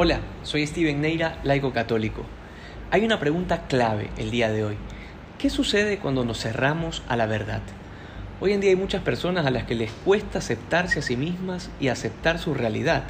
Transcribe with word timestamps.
Hola, 0.00 0.20
soy 0.44 0.64
Steven 0.64 1.00
Neira, 1.00 1.40
laico 1.42 1.72
católico. 1.72 2.22
Hay 2.92 3.04
una 3.04 3.18
pregunta 3.18 3.66
clave 3.66 4.10
el 4.16 4.30
día 4.30 4.48
de 4.48 4.64
hoy. 4.64 4.76
¿Qué 5.38 5.50
sucede 5.50 5.98
cuando 5.98 6.24
nos 6.24 6.38
cerramos 6.40 7.02
a 7.08 7.16
la 7.16 7.26
verdad? 7.26 7.62
Hoy 8.40 8.52
en 8.52 8.60
día 8.60 8.70
hay 8.70 8.76
muchas 8.76 9.02
personas 9.02 9.44
a 9.44 9.50
las 9.50 9.64
que 9.64 9.74
les 9.74 9.90
cuesta 9.90 10.38
aceptarse 10.38 11.00
a 11.00 11.02
sí 11.02 11.16
mismas 11.16 11.68
y 11.80 11.88
aceptar 11.88 12.38
su 12.38 12.54
realidad. 12.54 13.02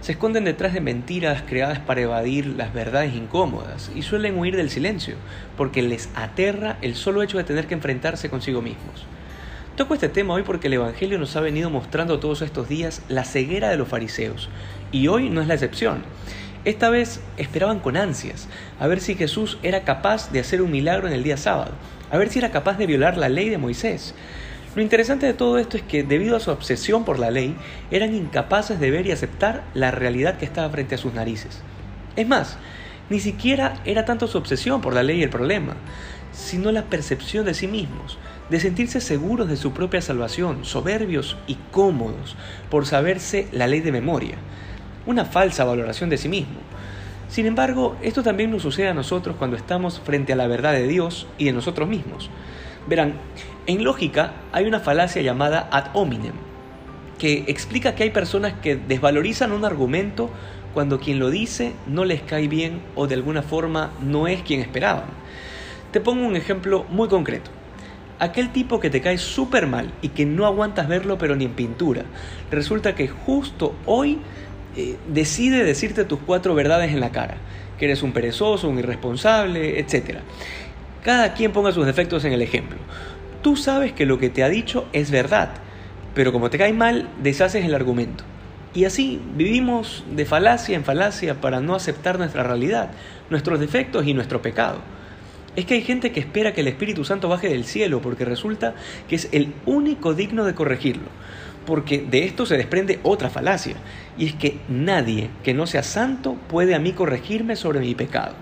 Se 0.00 0.10
esconden 0.10 0.42
detrás 0.42 0.74
de 0.74 0.80
mentiras 0.80 1.44
creadas 1.46 1.78
para 1.78 2.00
evadir 2.00 2.46
las 2.46 2.74
verdades 2.74 3.14
incómodas 3.14 3.92
y 3.94 4.02
suelen 4.02 4.36
huir 4.36 4.56
del 4.56 4.70
silencio, 4.70 5.14
porque 5.56 5.82
les 5.82 6.08
aterra 6.16 6.78
el 6.82 6.96
solo 6.96 7.22
hecho 7.22 7.38
de 7.38 7.44
tener 7.44 7.68
que 7.68 7.74
enfrentarse 7.74 8.28
consigo 8.28 8.60
mismos. 8.60 9.06
Toco 9.76 9.94
este 9.94 10.08
tema 10.08 10.34
hoy 10.34 10.44
porque 10.44 10.68
el 10.68 10.74
Evangelio 10.74 11.18
nos 11.18 11.34
ha 11.34 11.40
venido 11.40 11.68
mostrando 11.68 12.20
todos 12.20 12.42
estos 12.42 12.68
días 12.68 13.02
la 13.08 13.24
ceguera 13.24 13.70
de 13.70 13.76
los 13.76 13.88
fariseos, 13.88 14.48
y 14.92 15.08
hoy 15.08 15.30
no 15.30 15.40
es 15.40 15.48
la 15.48 15.54
excepción. 15.54 16.04
Esta 16.64 16.90
vez 16.90 17.20
esperaban 17.38 17.80
con 17.80 17.96
ansias 17.96 18.46
a 18.78 18.86
ver 18.86 19.00
si 19.00 19.16
Jesús 19.16 19.58
era 19.64 19.82
capaz 19.82 20.30
de 20.30 20.38
hacer 20.38 20.62
un 20.62 20.70
milagro 20.70 21.08
en 21.08 21.12
el 21.12 21.24
día 21.24 21.36
sábado, 21.36 21.72
a 22.12 22.18
ver 22.18 22.28
si 22.28 22.38
era 22.38 22.52
capaz 22.52 22.78
de 22.78 22.86
violar 22.86 23.16
la 23.16 23.28
ley 23.28 23.48
de 23.48 23.58
Moisés. 23.58 24.14
Lo 24.76 24.82
interesante 24.82 25.26
de 25.26 25.34
todo 25.34 25.58
esto 25.58 25.76
es 25.76 25.82
que 25.82 26.04
debido 26.04 26.36
a 26.36 26.40
su 26.40 26.52
obsesión 26.52 27.04
por 27.04 27.18
la 27.18 27.32
ley, 27.32 27.56
eran 27.90 28.14
incapaces 28.14 28.78
de 28.78 28.92
ver 28.92 29.08
y 29.08 29.10
aceptar 29.10 29.64
la 29.74 29.90
realidad 29.90 30.38
que 30.38 30.44
estaba 30.44 30.70
frente 30.70 30.94
a 30.94 30.98
sus 30.98 31.14
narices. 31.14 31.62
Es 32.14 32.28
más, 32.28 32.58
ni 33.10 33.18
siquiera 33.18 33.80
era 33.84 34.04
tanto 34.04 34.28
su 34.28 34.38
obsesión 34.38 34.80
por 34.80 34.94
la 34.94 35.02
ley 35.02 35.20
el 35.24 35.30
problema, 35.30 35.74
sino 36.32 36.70
la 36.70 36.84
percepción 36.84 37.44
de 37.44 37.54
sí 37.54 37.66
mismos, 37.66 38.18
de 38.50 38.60
sentirse 38.60 39.00
seguros 39.00 39.48
de 39.48 39.56
su 39.56 39.72
propia 39.72 40.02
salvación, 40.02 40.64
soberbios 40.64 41.36
y 41.46 41.56
cómodos 41.70 42.36
por 42.70 42.86
saberse 42.86 43.48
la 43.52 43.66
ley 43.66 43.80
de 43.80 43.92
memoria, 43.92 44.36
una 45.06 45.24
falsa 45.24 45.64
valoración 45.64 46.10
de 46.10 46.18
sí 46.18 46.28
mismo. 46.28 46.60
Sin 47.28 47.46
embargo, 47.46 47.96
esto 48.02 48.22
también 48.22 48.50
nos 48.50 48.62
sucede 48.62 48.88
a 48.88 48.94
nosotros 48.94 49.36
cuando 49.38 49.56
estamos 49.56 50.00
frente 50.00 50.32
a 50.32 50.36
la 50.36 50.46
verdad 50.46 50.72
de 50.72 50.86
Dios 50.86 51.26
y 51.38 51.46
de 51.46 51.52
nosotros 51.52 51.88
mismos. 51.88 52.30
Verán, 52.86 53.14
en 53.66 53.82
lógica 53.82 54.34
hay 54.52 54.66
una 54.66 54.80
falacia 54.80 55.22
llamada 55.22 55.68
ad 55.72 55.86
hominem, 55.94 56.34
que 57.18 57.44
explica 57.46 57.94
que 57.94 58.02
hay 58.02 58.10
personas 58.10 58.52
que 58.60 58.76
desvalorizan 58.76 59.52
un 59.52 59.64
argumento 59.64 60.30
cuando 60.74 61.00
quien 61.00 61.18
lo 61.18 61.30
dice 61.30 61.72
no 61.86 62.04
les 62.04 62.20
cae 62.20 62.48
bien 62.48 62.82
o 62.94 63.06
de 63.06 63.14
alguna 63.14 63.42
forma 63.42 63.92
no 64.02 64.28
es 64.28 64.42
quien 64.42 64.60
esperaban. 64.60 65.06
Te 65.92 66.00
pongo 66.00 66.26
un 66.26 66.36
ejemplo 66.36 66.84
muy 66.90 67.08
concreto. 67.08 67.50
Aquel 68.18 68.52
tipo 68.52 68.78
que 68.78 68.90
te 68.90 69.00
cae 69.00 69.18
súper 69.18 69.66
mal 69.66 69.92
y 70.00 70.10
que 70.10 70.24
no 70.24 70.46
aguantas 70.46 70.86
verlo 70.86 71.18
pero 71.18 71.34
ni 71.34 71.46
en 71.46 71.52
pintura. 71.52 72.04
Resulta 72.50 72.94
que 72.94 73.08
justo 73.08 73.74
hoy 73.86 74.18
eh, 74.76 74.96
decide 75.08 75.64
decirte 75.64 76.04
tus 76.04 76.20
cuatro 76.20 76.54
verdades 76.54 76.92
en 76.92 77.00
la 77.00 77.10
cara. 77.10 77.36
Que 77.78 77.86
eres 77.86 78.02
un 78.02 78.12
perezoso, 78.12 78.68
un 78.68 78.78
irresponsable, 78.78 79.80
etc. 79.80 80.18
Cada 81.02 81.34
quien 81.34 81.52
ponga 81.52 81.72
sus 81.72 81.86
defectos 81.86 82.24
en 82.24 82.32
el 82.32 82.42
ejemplo. 82.42 82.78
Tú 83.42 83.56
sabes 83.56 83.92
que 83.92 84.06
lo 84.06 84.18
que 84.18 84.30
te 84.30 84.44
ha 84.44 84.48
dicho 84.48 84.86
es 84.92 85.10
verdad, 85.10 85.50
pero 86.14 86.32
como 86.32 86.50
te 86.50 86.58
cae 86.58 86.72
mal, 86.72 87.08
deshaces 87.22 87.64
el 87.64 87.74
argumento. 87.74 88.24
Y 88.74 88.84
así 88.86 89.20
vivimos 89.36 90.04
de 90.10 90.24
falacia 90.24 90.76
en 90.76 90.84
falacia 90.84 91.40
para 91.40 91.60
no 91.60 91.74
aceptar 91.74 92.18
nuestra 92.18 92.42
realidad, 92.44 92.90
nuestros 93.28 93.60
defectos 93.60 94.06
y 94.06 94.14
nuestro 94.14 94.40
pecado 94.40 94.78
es 95.56 95.64
que 95.66 95.74
hay 95.74 95.82
gente 95.82 96.12
que 96.12 96.20
espera 96.20 96.52
que 96.52 96.62
el 96.62 96.68
Espíritu 96.68 97.04
Santo 97.04 97.28
baje 97.28 97.48
del 97.48 97.64
cielo 97.64 98.00
porque 98.00 98.24
resulta 98.24 98.74
que 99.08 99.16
es 99.16 99.28
el 99.32 99.52
único 99.66 100.14
digno 100.14 100.44
de 100.44 100.54
corregirlo. 100.54 101.08
Porque 101.66 101.98
de 101.98 102.24
esto 102.24 102.44
se 102.44 102.58
desprende 102.58 103.00
otra 103.02 103.30
falacia, 103.30 103.76
y 104.18 104.26
es 104.26 104.34
que 104.34 104.58
nadie 104.68 105.30
que 105.42 105.54
no 105.54 105.66
sea 105.66 105.82
santo 105.82 106.36
puede 106.48 106.74
a 106.74 106.78
mí 106.78 106.92
corregirme 106.92 107.56
sobre 107.56 107.80
mi 107.80 107.94
pecado. 107.94 108.34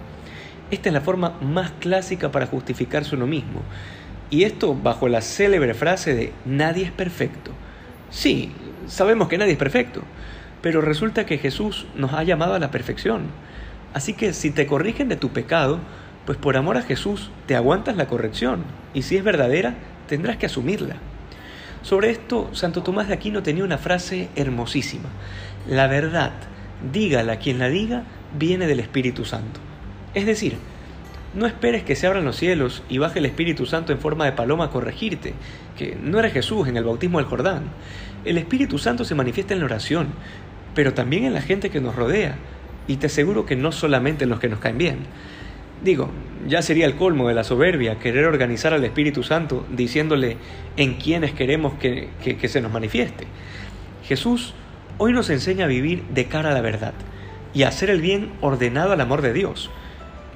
Esta 0.72 0.88
es 0.88 0.92
la 0.92 1.02
forma 1.02 1.38
más 1.40 1.70
clásica 1.78 2.32
para 2.32 2.46
justificarse 2.46 3.14
uno 3.14 3.28
mismo, 3.28 3.62
y 4.28 4.42
esto 4.42 4.74
bajo 4.74 5.06
la 5.06 5.20
célebre 5.20 5.74
frase 5.74 6.14
de 6.14 6.32
nadie 6.44 6.86
es 6.86 6.90
perfecto. 6.90 7.52
Sí, 8.10 8.50
sabemos 8.88 9.28
que 9.28 9.38
nadie 9.38 9.52
es 9.52 9.58
perfecto, 9.58 10.02
pero 10.60 10.80
resulta 10.80 11.24
que 11.24 11.38
Jesús 11.38 11.86
nos 11.94 12.14
ha 12.14 12.24
llamado 12.24 12.54
a 12.54 12.58
la 12.58 12.72
perfección. 12.72 13.26
Así 13.94 14.14
que 14.14 14.32
si 14.32 14.50
te 14.50 14.66
corrigen 14.66 15.08
de 15.08 15.16
tu 15.16 15.28
pecado, 15.28 15.78
pues 16.26 16.38
por 16.38 16.56
amor 16.56 16.76
a 16.76 16.82
Jesús 16.82 17.30
te 17.46 17.56
aguantas 17.56 17.96
la 17.96 18.06
corrección 18.06 18.64
y 18.94 19.02
si 19.02 19.16
es 19.16 19.24
verdadera, 19.24 19.74
tendrás 20.08 20.36
que 20.36 20.46
asumirla. 20.46 20.96
Sobre 21.82 22.10
esto, 22.10 22.48
Santo 22.52 22.82
Tomás 22.82 23.08
de 23.08 23.14
Aquino 23.14 23.42
tenía 23.42 23.64
una 23.64 23.78
frase 23.78 24.28
hermosísima. 24.36 25.08
La 25.68 25.88
verdad, 25.88 26.32
dígala 26.92 27.38
quien 27.38 27.58
la 27.58 27.68
diga, 27.68 28.04
viene 28.38 28.66
del 28.66 28.80
Espíritu 28.80 29.24
Santo. 29.24 29.60
Es 30.14 30.26
decir, 30.26 30.56
no 31.34 31.46
esperes 31.46 31.82
que 31.82 31.96
se 31.96 32.06
abran 32.06 32.24
los 32.24 32.36
cielos 32.36 32.82
y 32.88 32.98
baje 32.98 33.18
el 33.18 33.26
Espíritu 33.26 33.66
Santo 33.66 33.92
en 33.92 33.98
forma 33.98 34.26
de 34.26 34.32
paloma 34.32 34.64
a 34.64 34.70
corregirte, 34.70 35.34
que 35.76 35.96
no 36.00 36.18
era 36.18 36.30
Jesús 36.30 36.68
en 36.68 36.76
el 36.76 36.84
bautismo 36.84 37.18
del 37.18 37.26
Jordán. 37.26 37.64
El 38.24 38.38
Espíritu 38.38 38.78
Santo 38.78 39.04
se 39.04 39.14
manifiesta 39.14 39.54
en 39.54 39.60
la 39.60 39.66
oración, 39.66 40.08
pero 40.74 40.94
también 40.94 41.24
en 41.24 41.34
la 41.34 41.42
gente 41.42 41.70
que 41.70 41.80
nos 41.80 41.96
rodea, 41.96 42.36
y 42.86 42.96
te 42.96 43.06
aseguro 43.06 43.46
que 43.46 43.56
no 43.56 43.72
solamente 43.72 44.24
en 44.24 44.30
los 44.30 44.40
que 44.40 44.48
nos 44.48 44.58
caen 44.58 44.78
bien. 44.78 44.98
Digo, 45.82 46.10
ya 46.46 46.62
sería 46.62 46.86
el 46.86 46.94
colmo 46.94 47.26
de 47.28 47.34
la 47.34 47.42
soberbia 47.42 47.98
querer 47.98 48.26
organizar 48.26 48.72
al 48.72 48.84
Espíritu 48.84 49.24
Santo 49.24 49.66
diciéndole 49.70 50.36
en 50.76 50.94
quiénes 50.94 51.32
queremos 51.32 51.74
que, 51.74 52.10
que, 52.22 52.48
se 52.48 52.60
nos 52.60 52.72
manifieste. 52.72 53.26
Jesús 54.04 54.54
hoy 54.98 55.12
nos 55.12 55.28
enseña 55.30 55.64
a 55.64 55.68
vivir 55.68 56.04
de 56.04 56.26
cara 56.26 56.50
a 56.50 56.54
la 56.54 56.60
verdad 56.60 56.94
y 57.52 57.64
a 57.64 57.68
hacer 57.68 57.90
el 57.90 58.00
bien 58.00 58.32
ordenado 58.40 58.92
al 58.92 59.00
amor 59.00 59.22
de 59.22 59.32
Dios. 59.32 59.70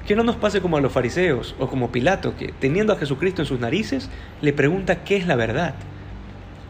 Que 0.05 0.15
no 0.15 0.23
nos 0.23 0.35
pase 0.35 0.61
como 0.61 0.77
a 0.77 0.81
los 0.81 0.91
fariseos 0.91 1.55
o 1.59 1.67
como 1.67 1.91
Pilato, 1.91 2.35
que 2.35 2.53
teniendo 2.59 2.93
a 2.93 2.97
Jesucristo 2.97 3.41
en 3.41 3.47
sus 3.47 3.59
narices, 3.59 4.09
le 4.41 4.51
pregunta 4.53 5.03
qué 5.03 5.15
es 5.15 5.27
la 5.27 5.35
verdad. 5.35 5.75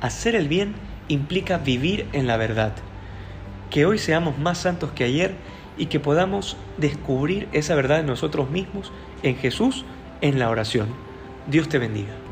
Hacer 0.01 0.35
el 0.35 0.47
bien 0.47 0.75
implica 1.07 1.57
vivir 1.57 2.07
en 2.13 2.27
la 2.27 2.37
verdad. 2.37 2.73
Que 3.71 3.85
hoy 3.85 3.97
seamos 3.97 4.37
más 4.37 4.59
santos 4.59 4.91
que 4.91 5.03
ayer 5.03 5.35
y 5.77 5.88
que 5.88 5.99
podamos 5.99 6.57
descubrir 6.77 7.47
esa 7.51 7.75
verdad 7.75 7.99
en 7.99 8.07
nosotros 8.07 8.49
mismos, 8.49 8.91
en 9.23 9.35
Jesús, 9.35 9.85
en 10.21 10.39
la 10.39 10.49
oración. 10.49 10.88
Dios 11.47 11.69
te 11.69 11.77
bendiga. 11.77 12.26